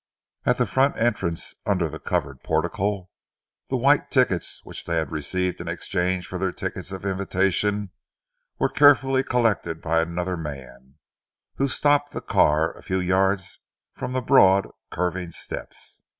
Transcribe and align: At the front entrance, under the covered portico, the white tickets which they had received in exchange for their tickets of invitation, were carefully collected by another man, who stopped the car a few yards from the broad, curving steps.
At 0.47 0.57
the 0.57 0.65
front 0.65 0.97
entrance, 0.97 1.53
under 1.63 1.87
the 1.87 1.99
covered 1.99 2.41
portico, 2.41 3.09
the 3.69 3.77
white 3.77 4.09
tickets 4.09 4.59
which 4.63 4.85
they 4.85 4.95
had 4.95 5.11
received 5.11 5.61
in 5.61 5.67
exchange 5.67 6.25
for 6.25 6.39
their 6.39 6.51
tickets 6.51 6.91
of 6.91 7.05
invitation, 7.05 7.91
were 8.57 8.67
carefully 8.67 9.21
collected 9.21 9.79
by 9.79 10.01
another 10.01 10.37
man, 10.37 10.95
who 11.57 11.67
stopped 11.67 12.13
the 12.13 12.21
car 12.21 12.75
a 12.75 12.81
few 12.81 12.99
yards 12.99 13.59
from 13.93 14.13
the 14.13 14.23
broad, 14.23 14.67
curving 14.91 15.29
steps. 15.29 16.01